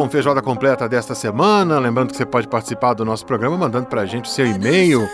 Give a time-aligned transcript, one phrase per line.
[0.00, 1.78] Com Feijoada Completa desta semana.
[1.78, 5.06] Lembrando que você pode participar do nosso programa mandando para a gente o seu e-mail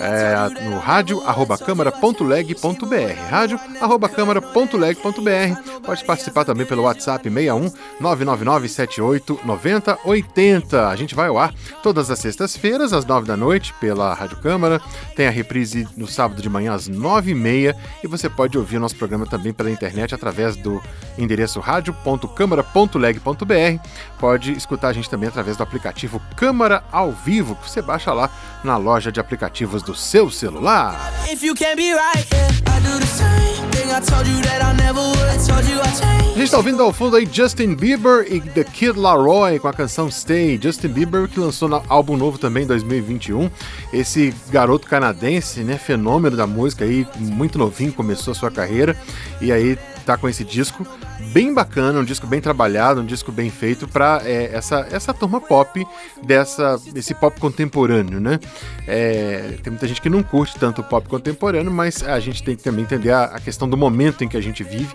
[0.00, 0.34] é,
[0.68, 3.30] no rádio arroba câmara.leg.br.
[3.30, 5.86] Rádio arroba câmara.leg.br.
[5.86, 10.88] Pode participar também pelo WhatsApp 61 999 78 90 80.
[10.88, 14.80] A gente vai ao ar todas as sextas-feiras, às 9 da noite, pela Rádio Câmara.
[15.14, 17.76] Tem a reprise no sábado de manhã, às 9 e meia.
[18.02, 20.82] E você pode ouvir o nosso programa também pela internet através do
[21.16, 23.80] endereço rádio.câmara.leg.br.
[24.24, 28.30] Pode escutar a gente também através do aplicativo Câmara ao Vivo, que você baixa lá
[28.64, 31.12] na loja de aplicativos do seu celular.
[36.16, 39.74] A gente está ouvindo ao fundo aí Justin Bieber e The Kid Laroi com a
[39.74, 40.58] canção Stay.
[40.60, 43.50] Justin Bieber que lançou no álbum novo também em 2021.
[43.92, 48.96] Esse garoto canadense, né, fenômeno da música aí, muito novinho, começou a sua carreira
[49.38, 50.86] e aí tá com esse disco
[51.32, 55.40] bem bacana, um disco bem trabalhado, um disco bem feito para é, essa, essa turma
[55.40, 55.86] pop
[56.22, 58.38] dessa esse pop contemporâneo, né?
[58.86, 62.54] É, tem muita gente que não curte tanto o pop contemporâneo, mas a gente tem
[62.56, 64.94] que também entender a, a questão do momento em que a gente vive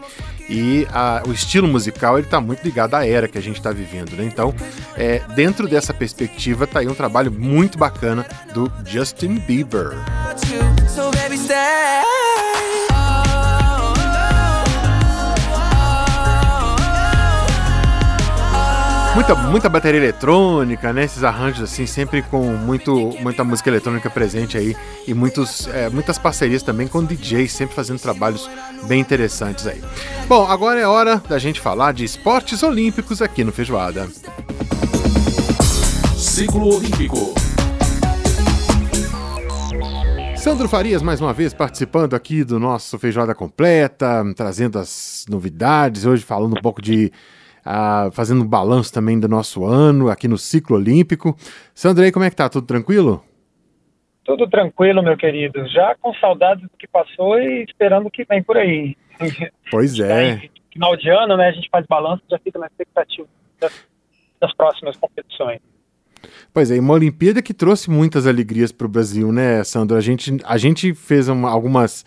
[0.50, 3.72] e a, o estilo musical ele está muito ligado à era que a gente está
[3.72, 4.26] vivendo, né?
[4.26, 4.54] Então,
[4.96, 9.92] é, dentro dessa perspectiva, tá aí um trabalho muito bacana do Justin Bieber.
[10.88, 11.38] So baby,
[19.20, 21.04] Muita, muita bateria eletrônica, né?
[21.04, 24.74] Esses arranjos assim, sempre com muito, muita música eletrônica presente aí
[25.06, 28.50] e muitos, é, muitas parcerias também com DJs, sempre fazendo trabalhos
[28.88, 29.84] bem interessantes aí.
[30.26, 34.08] Bom, agora é hora da gente falar de esportes olímpicos aqui no Feijoada.
[36.16, 37.34] Ciclo Olímpico.
[40.38, 46.24] Sandro Farias, mais uma vez, participando aqui do nosso Feijoada Completa, trazendo as novidades, hoje
[46.24, 47.12] falando um pouco de
[47.66, 51.36] ah, fazendo um balanço também do nosso ano aqui no ciclo olímpico.
[51.74, 52.50] Sandrei, como é que tá?
[52.50, 53.24] Tudo tranquilo?
[54.24, 55.68] Tudo tranquilo, meu querido.
[55.68, 58.96] Já com saudades do que passou e esperando o que vem por aí.
[59.72, 60.42] Pois é.
[60.72, 61.50] Final de ano, né?
[61.50, 63.28] A gente faz balanço e já fica na expectativa
[63.60, 63.88] das,
[64.40, 65.60] das próximas competições.
[66.54, 69.96] Pois é, uma Olimpíada que trouxe muitas alegrias para o Brasil, né, Sandro?
[69.98, 72.06] A gente, a gente fez uma, algumas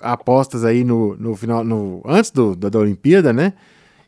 [0.00, 3.54] apostas aí no, no final, no, antes do, da, da Olimpíada, né?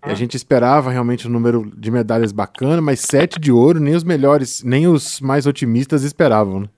[0.04, 3.94] E a gente esperava realmente um número de medalhas bacana, mas sete de ouro, nem
[3.94, 6.68] os melhores, nem os mais otimistas esperavam, né?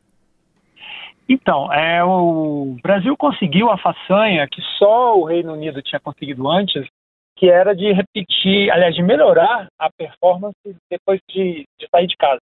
[1.26, 6.86] Então, é, o Brasil conseguiu a façanha que só o Reino Unido tinha conseguido antes,
[7.36, 10.54] que era de repetir, aliás, de melhorar a performance
[10.90, 12.40] depois de, de sair de casa.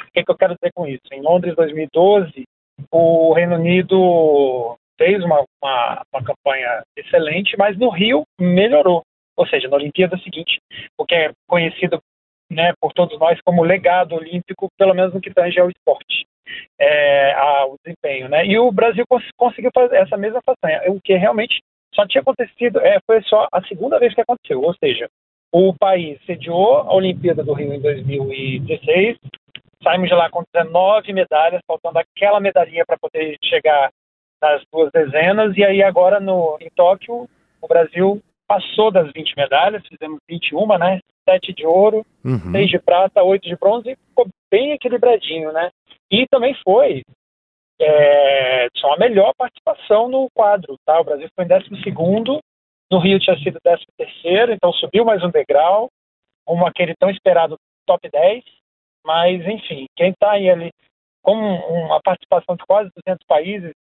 [0.00, 1.06] O que, é que eu quero dizer com isso?
[1.12, 2.44] Em Londres 2012,
[2.90, 9.02] o Reino Unido fez uma, uma, uma campanha excelente, mas no Rio melhorou
[9.36, 10.60] ou seja, na Olimpíada seguinte,
[10.98, 12.00] o que é conhecido
[12.50, 16.26] né, por todos nós como legado olímpico, pelo menos no que tange ao esporte,
[16.78, 18.28] é, ao desempenho.
[18.28, 18.46] Né?
[18.46, 21.60] E o Brasil cons conseguiu fazer essa mesma façanha, o que realmente
[21.94, 25.08] só tinha acontecido, é, foi só a segunda vez que aconteceu, ou seja,
[25.52, 29.16] o país sediou a Olimpíada do Rio em 2016,
[29.82, 33.90] saímos de lá com 19 medalhas, faltando aquela medalhinha para poder chegar
[34.42, 37.28] nas duas dezenas, e aí agora no, em Tóquio,
[37.62, 41.00] o Brasil passou das 20 medalhas, fizemos 21, né?
[41.28, 42.52] 7 de ouro, uhum.
[42.52, 45.70] 6 de prata, 8 de bronze, e ficou bem equilibradinho, né?
[46.10, 47.02] E também foi
[47.80, 51.00] é, só a melhor participação no quadro, tá?
[51.00, 51.68] O Brasil foi em 12
[52.90, 53.82] no Rio tinha sido 13
[54.52, 55.90] então subiu mais um degrau,
[56.44, 58.44] como aquele tão esperado top 10,
[59.04, 60.70] mas enfim, quem está aí ali
[61.20, 63.72] com uma participação de quase 200 países,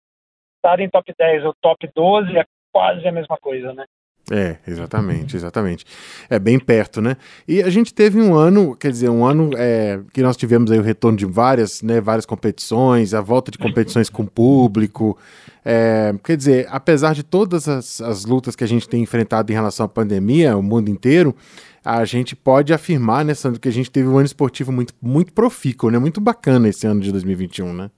[0.56, 3.86] estar em top 10 ou top 12 é quase a mesma coisa, né?
[4.32, 5.86] É, exatamente, exatamente.
[6.30, 7.16] É bem perto, né?
[7.48, 10.80] E a gente teve um ano, quer dizer, um ano é, que nós tivemos aí
[10.80, 15.16] o retorno de várias, né, várias competições, a volta de competições com público.
[15.64, 19.56] É, quer dizer, apesar de todas as, as lutas que a gente tem enfrentado em
[19.56, 21.36] relação à pandemia, o mundo inteiro,
[21.84, 25.32] a gente pode afirmar, né, Sandro, que a gente teve um ano esportivo muito, muito
[25.34, 26.00] profícuo, né?
[26.00, 27.92] Muito bacana esse ano de 2021, né?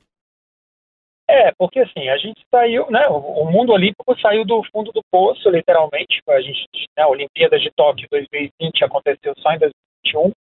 [1.29, 5.49] É, porque assim, a gente saiu, né, o mundo olímpico saiu do fundo do poço,
[5.49, 6.65] literalmente, a gente,
[6.95, 10.31] né, a Olimpíada de Tóquio 2020 aconteceu só em 2021,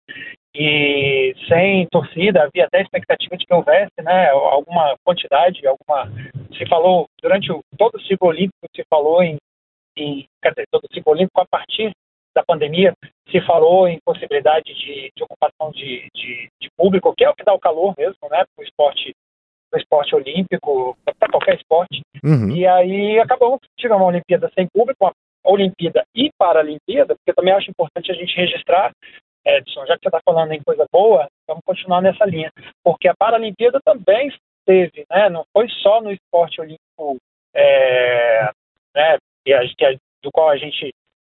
[0.54, 6.08] e sem torcida, havia até expectativa de que houvesse, né, alguma quantidade, alguma,
[6.56, 9.36] se falou, durante o, todo o ciclo olímpico se falou em,
[9.96, 10.24] em,
[10.70, 11.90] todo o ciclo olímpico a partir
[12.32, 12.94] da pandemia,
[13.28, 17.44] se falou em possibilidade de, de ocupação de, de, de público, que é o que
[17.44, 19.12] dá o calor mesmo, né, para o esporte,
[19.76, 22.00] pro esporte olímpico, para qualquer esporte.
[22.24, 22.50] Uhum.
[22.50, 25.12] E aí acabamos tivemos uma Olimpíada sem público, uma
[25.44, 28.92] Olimpíada e Paralimpíada, porque também acho importante a gente registrar,
[29.44, 32.50] Edson, já que você está falando em coisa boa, vamos continuar nessa linha,
[32.82, 34.32] porque a Paralimpíada também
[34.64, 37.16] teve, né, não foi só no esporte olímpico,
[37.54, 38.50] é,
[38.94, 39.18] né,
[40.22, 40.92] do qual a gente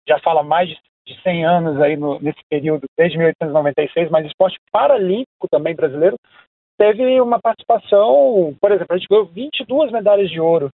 [0.08, 0.76] já fala mais de,
[1.06, 6.16] de 100 anos aí no, nesse período, desde 1896, mas esporte paralímpico também brasileiro,
[6.80, 10.70] teve uma participação, por exemplo, a gente ganhou 22 medalhas de ouro,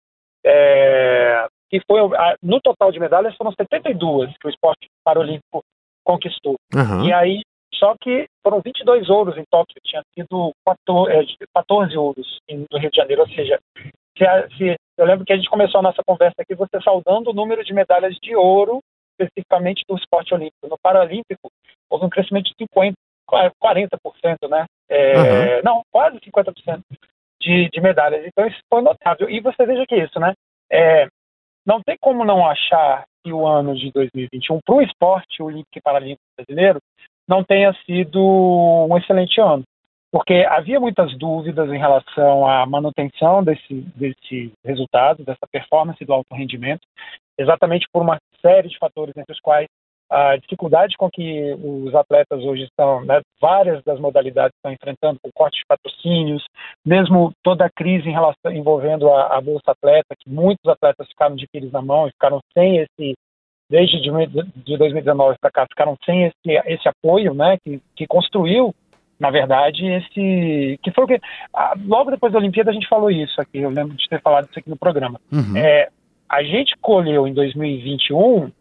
[0.45, 1.99] é, que foi,
[2.43, 5.65] no total de medalhas foram 72 que o esporte paralímpico
[6.05, 6.57] conquistou.
[6.75, 7.07] Uhum.
[7.07, 7.41] E aí,
[7.73, 12.39] só que foram 22 ouros em Tóquio, tinha sido 14, 14 é, ouros
[12.71, 14.25] no Rio de Janeiro, ou seja, se,
[14.59, 17.65] se, eu lembro que a gente começou a nossa conversa aqui, você saudando o número
[17.65, 18.81] de medalhas de ouro,
[19.19, 20.69] especificamente do esporte olímpico.
[20.69, 21.51] No Paralímpico,
[21.89, 22.95] houve um crescimento de 50,
[23.29, 24.67] 40%, né?
[24.89, 25.63] É, uhum.
[25.65, 26.81] Não, quase 50%
[27.41, 28.25] de, de medalhas.
[28.27, 29.29] Então, isso foi notável.
[29.29, 30.35] E você veja que isso, né?
[30.71, 31.09] É,
[31.67, 35.81] não tem como não achar que o ano de 2021 para o esporte olímpico e
[35.81, 36.79] paralímpico brasileiro
[37.27, 39.63] não tenha sido um excelente ano,
[40.13, 46.35] porque havia muitas dúvidas em relação à manutenção desse, desse resultado, dessa performance do alto
[46.35, 46.87] rendimento,
[47.39, 49.67] exatamente por uma série de fatores entre os quais
[50.15, 55.29] a dificuldade com que os atletas hoje estão, né, várias das modalidades estão enfrentando, com
[55.35, 56.45] corte de patrocínios,
[56.87, 61.49] mesmo toda a crise relação, envolvendo a, a Bolsa Atleta, que muitos atletas ficaram de
[61.49, 63.15] pires na mão e ficaram sem esse,
[63.69, 68.73] desde de 2019 para cá, ficaram sem esse, esse apoio, né, que, que construiu,
[69.19, 71.21] na verdade, esse, que foi o que,
[71.87, 74.61] logo depois da Olimpíada a gente falou isso aqui, eu lembro de ter falado isso
[74.61, 75.21] aqui no programa.
[75.33, 75.57] Uhum.
[75.57, 75.89] É,
[76.29, 78.53] a gente colheu em 2021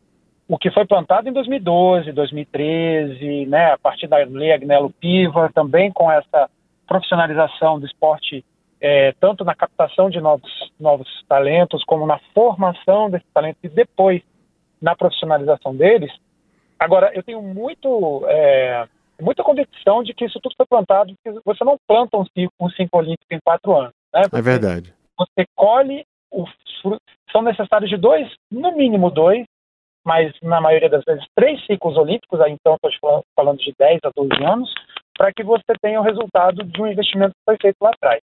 [0.48, 5.92] o que foi plantado em 2012, 2013, né, a partir da lei Agnello Piva, também
[5.92, 6.50] com essa
[6.88, 8.44] profissionalização do esporte,
[8.80, 14.22] é, tanto na captação de novos, novos talentos, como na formação desses talentos e depois
[14.81, 16.12] na profissionalização deles.
[16.78, 18.86] Agora, eu tenho muito, é,
[19.22, 22.69] muita convicção de que isso tudo foi plantado, porque você não planta um ciclo, um
[22.69, 23.94] ciclo olímpico em quatro anos.
[24.13, 24.24] Né?
[24.34, 24.94] É verdade.
[25.18, 26.50] Você colhe os
[27.31, 29.46] são necessários de dois, no mínimo dois,
[30.06, 34.12] mas na maioria das vezes três ciclos olímpicos, aí então estou falando de 10 a
[34.16, 34.74] 12 anos,
[35.18, 38.22] para que você tenha o resultado de um investimento que foi feito lá atrás.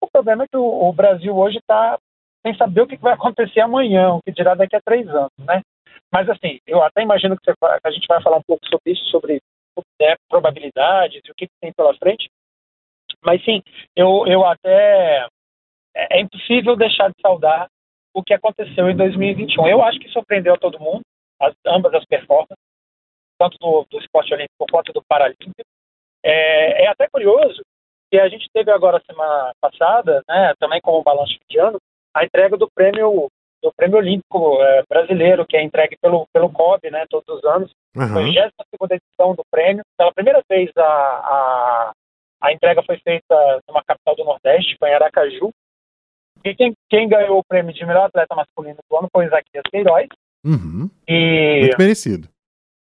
[0.00, 1.98] O problema é que o, Brasil hoje está
[2.44, 5.62] sem saber o que vai acontecer amanhã, o que dirá daqui a três anos, né?
[6.10, 8.92] Mas assim, eu até imagino que, você, que a gente vai falar um pouco sobre
[8.92, 9.40] isso, sobre
[10.00, 12.28] né, probabilidades e o que, que tem pela frente.
[13.24, 13.62] Mas sim,
[13.96, 15.26] eu, eu até
[15.94, 17.68] é, é impossível deixar de saudar
[18.14, 19.66] o que aconteceu em 2021.
[19.66, 21.02] Eu acho que surpreendeu todo mundo,
[21.40, 22.56] as, ambas as performances,
[23.38, 25.52] tanto do, do esporte olímpico quanto do paralímpico.
[26.24, 27.62] É, é, até curioso
[28.10, 31.78] que a gente teve agora semana passada, né, também como balanço de ano,
[32.14, 33.28] a entrega do prêmio
[33.62, 37.70] do prêmio olímpico é, brasileiro que é entregue pelo pelo COB, né, todos os anos.
[37.96, 38.08] Uhum.
[38.08, 39.82] Foi a 22 edição do prêmio.
[39.96, 41.92] Pela primeira vez a, a
[42.42, 45.52] a entrega foi feita numa capital do Nordeste, foi em Aracaju,
[46.42, 50.08] quem, quem ganhou o prêmio de melhor atleta masculino do ano foi o Isaquias Queiroz.
[50.44, 50.90] Uhum.
[51.08, 51.60] E...
[51.60, 52.28] Muito merecido.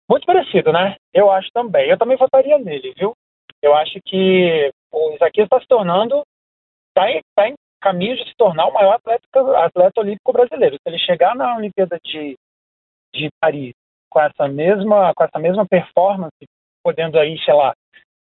[0.09, 0.95] Muito merecido, né?
[1.13, 1.89] Eu acho também.
[1.89, 3.13] Eu também votaria nele, viu?
[3.61, 6.23] Eu acho que o Isaquias está se tornando,
[6.89, 9.25] está em, tá em caminho de se tornar o maior atleta,
[9.57, 10.75] atleta olímpico brasileiro.
[10.75, 12.35] Se ele chegar na Olimpíada de,
[13.13, 13.73] de Paris
[14.09, 16.45] com essa mesma com essa mesma performance,
[16.83, 17.73] podendo aí, sei lá,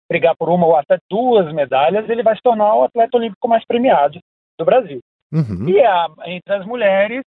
[0.08, 3.64] brigar por uma ou até duas medalhas, ele vai se tornar o atleta olímpico mais
[3.64, 4.18] premiado
[4.58, 5.00] do Brasil.
[5.34, 5.68] Uhum.
[5.68, 7.24] E a, entre as mulheres,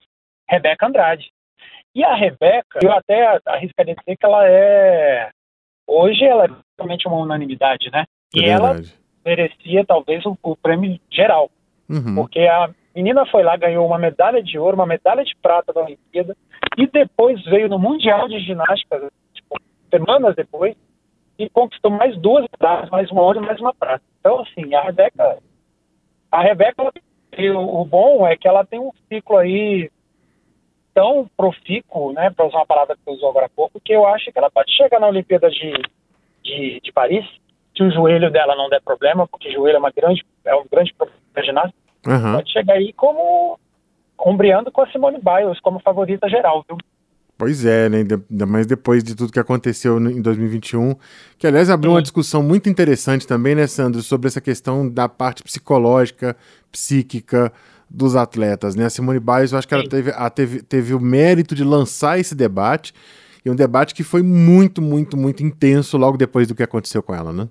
[0.50, 1.30] Rebeca Andrade.
[1.94, 5.30] E a Rebeca, eu até arriscaria dizer que ela é.
[5.86, 8.06] Hoje ela é realmente uma unanimidade, né?
[8.36, 8.76] É e ela
[9.26, 11.50] merecia talvez o, o prêmio geral.
[11.90, 12.16] Uhum.
[12.16, 15.82] Porque a menina foi lá, ganhou uma medalha de ouro, uma medalha de prata da
[15.82, 16.36] Olimpíada,
[16.78, 19.60] e depois veio no Mundial de Ginástica, tipo,
[19.90, 20.76] semanas depois,
[21.38, 24.04] e conquistou mais duas medalhas, mais uma ouro e mais uma prata.
[24.20, 25.38] Então, assim, a Rebeca.
[26.32, 26.92] A Rebeca
[27.36, 29.90] e o, o, bom é que ela tem um ciclo aí
[30.94, 34.06] tão profícuo, né, para usar uma palavra que você usou agora há pouco, que eu
[34.08, 35.72] acho que ela pode chegar na Olimpíada de,
[36.44, 37.26] de, de Paris,
[37.76, 40.66] se o joelho dela não der problema, porque o joelho é, uma grande, é um
[40.72, 42.34] grande problema da ginástica, uhum.
[42.34, 43.60] pode chegar aí como
[44.20, 46.78] ombreando com a Simone Biles como favorita geral, viu?
[47.38, 47.98] Pois é, né?
[48.30, 50.96] Ainda mais depois de tudo que aconteceu em 2021.
[51.38, 55.44] Que, aliás, abriu uma discussão muito interessante também, né, Sandro, sobre essa questão da parte
[55.44, 56.36] psicológica,
[56.72, 57.52] psíquica
[57.90, 58.86] dos atletas, né?
[58.86, 62.34] A Simone Biles, eu acho que ela teve, teve, teve o mérito de lançar esse
[62.36, 62.94] debate,
[63.46, 67.16] e um debate que foi muito, muito, muito intenso logo depois do que aconteceu com
[67.16, 67.48] ela, né?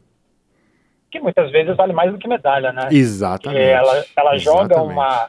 [1.17, 2.89] que muitas vezes vale mais do que medalha, né?
[2.91, 3.61] Exatamente.
[3.61, 4.45] É, ela, ela Exatamente.
[4.45, 5.29] joga uma,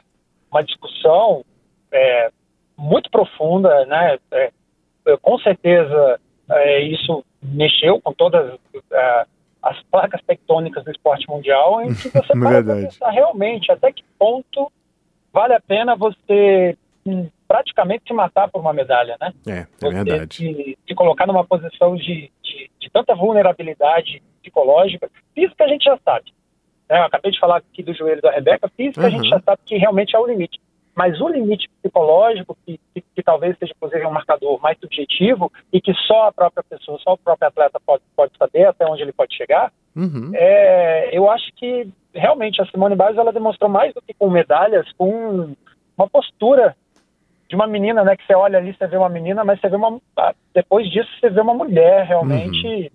[0.50, 1.44] uma discussão
[1.90, 2.30] é,
[2.78, 4.18] muito profunda, né?
[4.30, 4.50] É,
[5.20, 6.20] com certeza
[6.50, 8.58] é, isso mexeu com todas
[8.92, 9.26] é,
[9.62, 14.70] as placas tectônicas do esporte mundial, em que você pode pensar realmente até que ponto
[15.32, 19.32] vale a pena você hum, praticamente se matar por uma medalha, né?
[19.46, 20.36] É, é verdade.
[20.36, 25.98] Se, se, colocar numa posição de, de, de, tanta vulnerabilidade psicológica, física a gente já
[26.04, 26.32] sabe.
[26.88, 26.98] Né?
[26.98, 29.06] Eu acabei de falar aqui do joelho da Rebeca, física uhum.
[29.06, 30.60] a gente já sabe que realmente é o limite.
[30.98, 35.80] Mas o limite psicológico, que, que, que, talvez seja, inclusive, um marcador mais subjetivo e
[35.80, 39.12] que só a própria pessoa, só o próprio atleta pode, pode saber até onde ele
[39.12, 40.32] pode chegar, uhum.
[40.34, 44.90] é, eu acho que realmente a Simone Biles ela demonstrou mais do que com medalhas,
[44.94, 45.54] com
[45.96, 46.74] uma postura
[47.48, 48.16] de uma menina, né?
[48.16, 50.00] Que você olha ali, você vê uma menina, mas você vê uma.
[50.16, 52.88] Ah, depois disso, você vê uma mulher realmente uhum.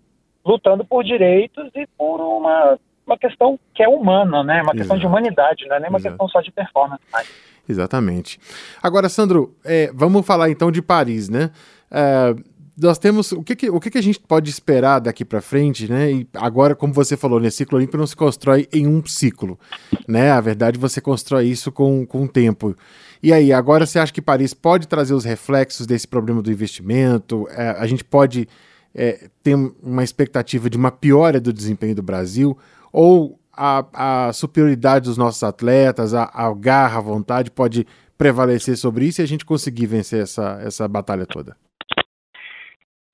[0.52, 4.56] lutando por direitos e por uma, uma questão que é humana, né?
[4.56, 4.78] Uma Exato.
[4.78, 6.18] questão de humanidade, não é nem uma Exato.
[6.18, 7.02] questão só de performance.
[7.10, 7.53] Mas...
[7.68, 8.40] Exatamente.
[8.82, 11.52] Agora, Sandro, é, vamos falar então de Paris, né?
[11.90, 12.36] É,
[12.78, 15.90] nós temos o que, que o que, que, a gente pode esperar daqui para frente,
[15.90, 16.12] né?
[16.12, 19.60] E agora, como você falou, nesse ciclo olímpico não se constrói em um ciclo,
[20.08, 20.32] né?
[20.32, 22.76] A verdade você constrói isso com, com o tempo.
[23.22, 27.48] E aí, agora você acha que Paris pode trazer os reflexos desse problema do investimento?
[27.52, 28.48] É, a gente pode
[28.94, 32.58] é, ter uma expectativa de uma piora do desempenho do Brasil?
[32.92, 37.86] Ou a, a superioridade dos nossos atletas, a, a garra, a vontade pode
[38.18, 41.56] prevalecer sobre isso e a gente conseguir vencer essa, essa batalha toda?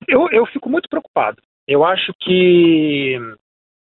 [0.08, 1.42] Eu, eu fico muito preocupado.
[1.66, 3.16] Eu acho que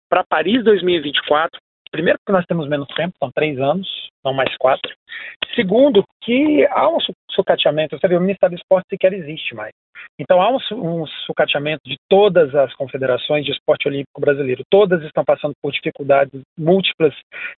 [0.10, 1.60] para Paris 2024,
[1.92, 3.88] primeiro porque nós temos menos tempo, são três anos,
[4.24, 4.94] não mais quatro.
[5.56, 6.98] Segundo, que há um
[7.32, 9.74] sucateamento, você vê, o Ministério do Esporte sequer existe mais.
[10.18, 14.64] Então há um, um sucateamento de todas as confederações de esporte olímpico brasileiro.
[14.70, 17.14] Todas estão passando por dificuldades múltiplas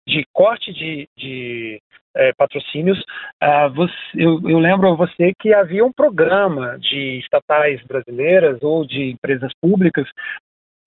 [0.07, 1.79] de corte de, de
[2.15, 2.99] é, patrocínios.
[3.43, 8.85] Uh, você, eu, eu, lembro a você que havia um programa de estatais brasileiras ou
[8.85, 10.07] de empresas públicas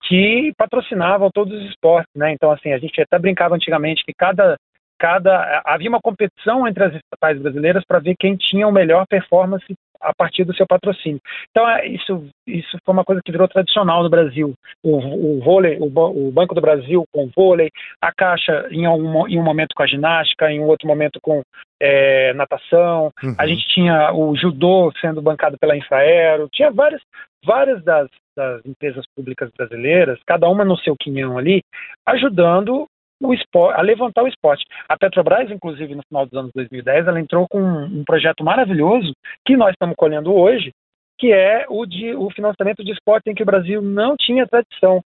[0.07, 2.31] que patrocinavam todos os esportes, né?
[2.31, 4.57] Então, assim, a gente até brincava antigamente que cada
[4.97, 9.65] cada havia uma competição entre as estatais brasileiras para ver quem tinha o melhor performance
[10.01, 11.19] a partir do seu patrocínio.
[11.49, 14.53] Então é, isso isso foi uma coisa que virou tradicional no Brasil.
[14.83, 17.69] O, o vôlei, o, o, Banco do Brasil com o vôlei,
[18.01, 21.41] a Caixa em um, em um momento com a ginástica, em outro momento com
[21.81, 23.11] é, natação.
[23.23, 23.35] Uhum.
[23.37, 26.49] A gente tinha o judô sendo bancado pela Infraero.
[26.51, 27.01] Tinha várias
[27.45, 31.61] várias das, das empresas públicas brasileiras, cada uma no seu quinhão ali,
[32.05, 32.87] ajudando
[33.25, 34.65] o esporte, a levantar o esporte.
[34.87, 39.13] A Petrobras, inclusive, no final dos anos 2010, ela entrou com um, projeto maravilhoso
[39.45, 40.71] que nós estamos colhendo hoje,
[41.17, 45.01] que é o de o financiamento de esporte em que o Brasil não tinha tradição.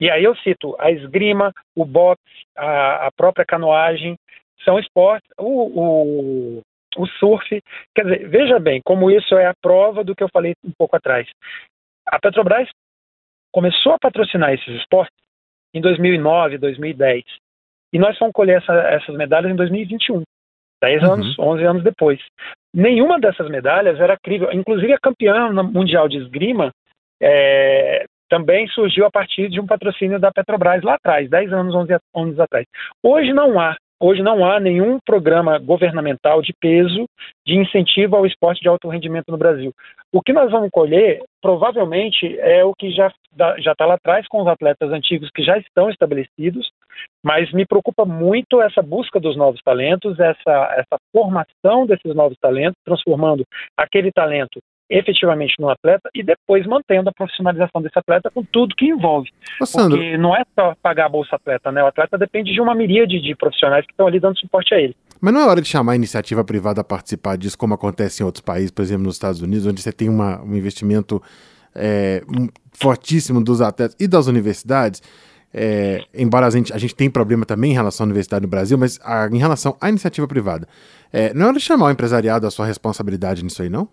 [0.00, 2.22] E aí eu cito a esgrima, o boxe,
[2.56, 4.16] a, a própria canoagem,
[4.64, 6.62] são esportes, o, o,
[6.96, 7.62] o surf.
[7.94, 10.96] Quer dizer, veja bem como isso é a prova do que eu falei um pouco
[10.96, 11.28] atrás.
[12.06, 12.68] A Petrobras
[13.52, 15.16] começou a patrocinar esses esportes
[15.74, 17.24] em 2009, 2010.
[17.92, 20.22] E nós fomos colher essa, essas medalhas em 2021,
[20.82, 21.12] 10 uhum.
[21.12, 22.20] anos, 11 anos depois.
[22.74, 24.52] Nenhuma dessas medalhas era crível.
[24.52, 26.70] Inclusive a campeã mundial de esgrima
[27.20, 31.96] é, também surgiu a partir de um patrocínio da Petrobras lá atrás, 10 anos, 11
[32.14, 32.66] anos atrás.
[33.02, 33.76] Hoje não há.
[34.00, 37.04] Hoje não há nenhum programa governamental de peso
[37.44, 39.72] de incentivo ao esporte de alto rendimento no Brasil.
[40.12, 44.46] O que nós vamos colher, provavelmente, é o que já está lá atrás com os
[44.46, 46.70] atletas antigos que já estão estabelecidos,
[47.24, 52.76] mas me preocupa muito essa busca dos novos talentos, essa, essa formação desses novos talentos,
[52.84, 53.44] transformando
[53.76, 58.86] aquele talento efetivamente no atleta e depois mantendo a profissionalização desse atleta com tudo que
[58.86, 59.28] envolve.
[59.60, 61.82] Ô, Porque não é só pagar a bolsa atleta, né?
[61.82, 64.96] O atleta depende de uma miríade de profissionais que estão ali dando suporte a ele.
[65.20, 68.26] Mas não é hora de chamar a iniciativa privada a participar disso, como acontece em
[68.26, 71.20] outros países, por exemplo, nos Estados Unidos, onde você tem uma, um investimento
[71.74, 72.22] é,
[72.72, 75.02] fortíssimo dos atletas e das universidades.
[75.52, 78.76] É, embora a gente, a gente tenha problema também em relação à universidade no Brasil,
[78.76, 80.66] mas a, em relação à iniciativa privada,
[81.12, 83.88] é, não é hora de chamar o empresariado a sua responsabilidade nisso aí, não?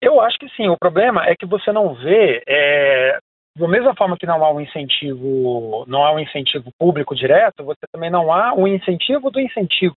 [0.00, 0.68] Eu acho que sim.
[0.68, 3.18] O problema é que você não vê, é,
[3.56, 7.86] da mesma forma que não há um incentivo, não há um incentivo público direto, você
[7.92, 9.94] também não há um incentivo do incentivo.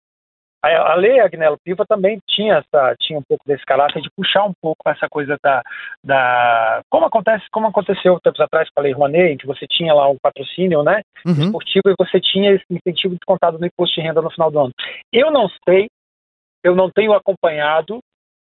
[0.64, 4.44] A, a lei Agnello Piva também tinha essa, tinha um pouco desse caráter de puxar
[4.44, 5.62] um pouco essa coisa da,
[6.02, 9.92] da como acontece, como aconteceu tempos atrás com a lei Rouanet, em que você tinha
[9.92, 11.44] lá um patrocínio, né, uhum.
[11.44, 14.72] esportivo e você tinha esse incentivo descontado no imposto de renda no final do ano.
[15.12, 15.88] Eu não sei,
[16.64, 17.98] eu não tenho acompanhado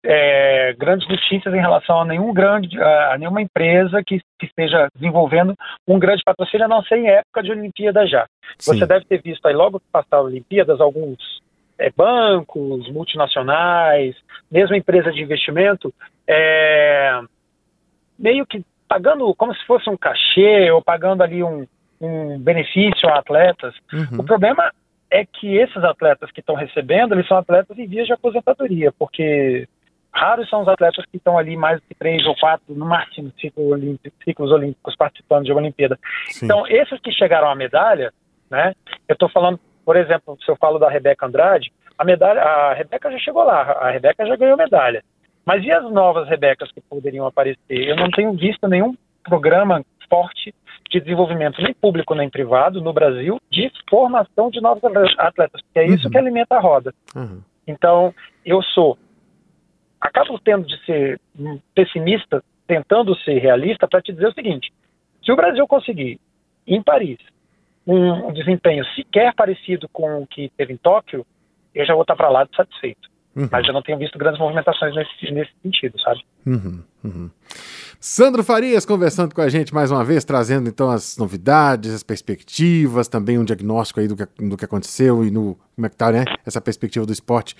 [0.03, 5.53] é, grandes notícias em relação a nenhum grande, a nenhuma empresa que, que esteja desenvolvendo
[5.87, 8.25] um grande patrocínio, a não ser em época de Olimpíada já.
[8.57, 8.73] Sim.
[8.73, 11.45] Você deve ter visto aí logo que passaram Olimpíadas alguns
[11.77, 14.15] é, bancos, multinacionais,
[14.51, 15.93] mesmo empresas de investimento,
[16.27, 17.19] é,
[18.17, 21.67] meio que pagando como se fosse um cachê ou pagando ali um,
[21.99, 23.75] um benefício a atletas.
[23.91, 24.19] Uhum.
[24.19, 24.71] O problema
[25.09, 29.67] é que esses atletas que estão recebendo, eles são atletas em vias de aposentadoria, porque
[30.11, 33.69] raros são os atletas que estão ali mais de três ou quatro, no máximo, ciclo
[33.69, 35.97] olímpico, ciclos olímpicos participando de uma Olimpíada.
[36.29, 36.45] Sim.
[36.45, 38.11] Então, esses que chegaram à medalha,
[38.49, 38.73] né,
[39.07, 43.09] eu estou falando, por exemplo, se eu falo da Rebeca Andrade, a medalha, a Rebeca
[43.09, 45.01] já chegou lá, a Rebeca já ganhou medalha.
[45.45, 47.87] Mas e as novas Rebecas que poderiam aparecer?
[47.87, 50.53] Eu não tenho visto nenhum programa forte
[50.91, 54.83] de desenvolvimento, nem público nem privado, no Brasil, de formação de novos
[55.17, 56.11] atletas, porque é isso uhum.
[56.11, 56.93] que alimenta a roda.
[57.15, 57.41] Uhum.
[57.65, 58.13] Então,
[58.45, 58.97] eu sou.
[60.01, 61.17] Acabo tendo de ser
[61.73, 64.69] pessimista, tentando ser realista, para te dizer o seguinte:
[65.23, 66.19] se o Brasil conseguir,
[66.67, 67.19] em Paris,
[67.87, 71.25] um desempenho sequer parecido com o que teve em Tóquio,
[71.73, 73.07] eu já vou estar para lá de satisfeito.
[73.37, 73.47] Uhum.
[73.51, 76.25] Mas eu não tenho visto grandes movimentações nesse, nesse sentido, sabe?
[76.43, 77.29] Uhum, uhum.
[77.99, 83.07] Sandro Farias conversando com a gente mais uma vez, trazendo então as novidades, as perspectivas,
[83.07, 86.11] também um diagnóstico aí do que, do que aconteceu e no como é que tá,
[86.11, 86.25] né?
[86.43, 87.55] Essa perspectiva do esporte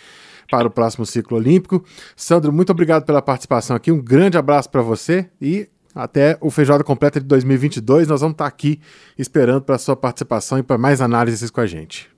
[0.50, 1.86] para o próximo ciclo olímpico.
[2.16, 6.84] Sandro, muito obrigado pela participação aqui, um grande abraço para você e até o Feijoada
[6.84, 8.08] Completa de 2022.
[8.08, 8.80] Nós vamos estar aqui
[9.18, 12.10] esperando para a sua participação e para mais análises com a gente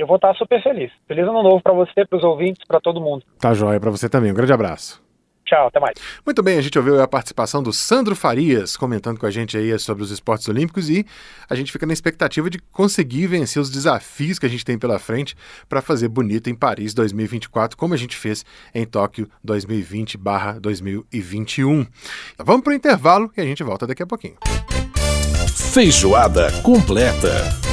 [0.00, 0.90] eu vou estar super feliz.
[1.06, 3.22] Feliz ano novo para você, para os ouvintes, para todo mundo.
[3.38, 4.30] Tá joia, para você também.
[4.30, 5.02] Um grande abraço.
[5.50, 5.94] Tchau, até mais.
[6.24, 9.76] Muito bem, a gente ouviu a participação do Sandro Farias comentando com a gente aí
[9.80, 11.04] sobre os esportes olímpicos e
[11.48, 15.00] a gente fica na expectativa de conseguir vencer os desafios que a gente tem pela
[15.00, 15.36] frente
[15.68, 21.84] para fazer bonito em Paris 2024, como a gente fez em Tóquio 2020/2021.
[22.38, 24.36] Vamos para o intervalo e a gente volta daqui a pouquinho.
[25.72, 27.69] Feijoada completa.